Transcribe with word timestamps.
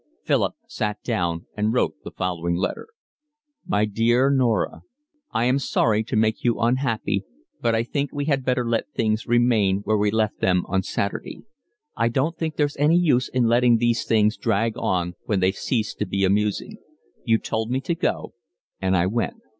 Philip 0.23 0.55
sat 0.67 0.99
down 1.03 1.45
and 1.55 1.73
wrote 1.75 1.93
the 2.03 2.09
following 2.09 2.55
letter: 2.55 2.87
My 3.67 3.85
dear 3.85 4.31
Norah, 4.31 4.81
I 5.31 5.45
am 5.45 5.59
sorry 5.59 6.03
to 6.05 6.15
make 6.15 6.43
you 6.43 6.59
unhappy, 6.59 7.23
but 7.61 7.75
I 7.75 7.83
think 7.83 8.11
we 8.11 8.25
had 8.25 8.43
better 8.43 8.67
let 8.67 8.89
things 8.95 9.27
remain 9.27 9.81
where 9.83 9.99
we 9.99 10.09
left 10.09 10.39
them 10.39 10.63
on 10.67 10.81
Saturday. 10.81 11.43
I 11.95 12.07
don't 12.09 12.35
think 12.35 12.55
there's 12.55 12.77
any 12.77 12.97
use 12.97 13.29
in 13.29 13.43
letting 13.45 13.77
these 13.77 14.03
things 14.03 14.37
drag 14.37 14.75
on 14.75 15.13
when 15.27 15.39
they've 15.39 15.53
ceased 15.55 15.99
to 15.99 16.07
be 16.07 16.23
amusing. 16.25 16.77
You 17.23 17.37
told 17.37 17.69
me 17.69 17.79
to 17.81 17.93
go 17.93 18.33
and 18.81 18.97
I 18.97 19.05
went. 19.05 19.35